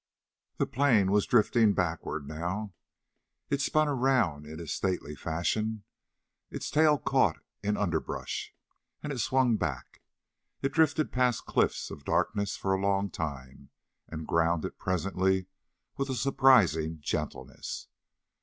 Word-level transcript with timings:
The 0.57 0.65
plane 0.65 1.11
was 1.11 1.27
drifting 1.27 1.73
backward, 1.73 2.27
now. 2.27 2.73
It 3.51 3.61
spun 3.61 3.87
around 3.87 4.47
in 4.47 4.59
a 4.59 4.65
stately 4.65 5.13
fashion, 5.15 5.83
its 6.49 6.71
tail 6.71 6.97
caught 6.97 7.37
in 7.61 7.77
underbrush, 7.77 8.51
and 9.03 9.13
it 9.13 9.19
swung 9.19 9.57
back. 9.57 10.01
It 10.63 10.71
drifted 10.73 11.11
past 11.11 11.45
cliffs 11.45 11.91
of 11.91 12.03
darkness 12.03 12.57
for 12.57 12.73
a 12.73 12.81
long 12.81 13.11
time, 13.11 13.69
and 14.07 14.25
grounded, 14.25 14.79
presently, 14.79 15.45
with 15.97 16.09
a 16.09 16.15
surprising 16.15 16.97
gentleness. 17.01 17.87